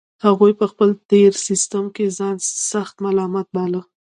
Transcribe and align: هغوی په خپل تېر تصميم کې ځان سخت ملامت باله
هغوی 0.25 0.51
په 0.59 0.65
خپل 0.71 0.89
تېر 1.09 1.31
تصميم 1.45 1.85
کې 1.95 2.05
ځان 2.17 2.35
سخت 2.71 2.95
ملامت 3.05 3.47
باله 3.55 3.81